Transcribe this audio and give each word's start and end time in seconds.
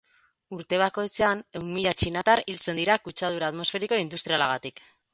Urte 0.55 0.79
bakoitzean, 0.81 1.43
ehun 1.59 1.69
mila 1.77 1.95
txinatar 2.01 2.43
hiltzen 2.49 2.83
dira 2.83 2.99
kutsadura 3.07 3.55
atmosferiko 3.55 4.05
industrialagatik. 4.09 4.87